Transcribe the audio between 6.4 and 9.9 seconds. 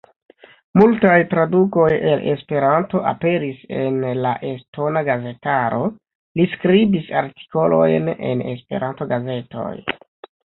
li skribis artikolojn en Esperanto-gazetoj.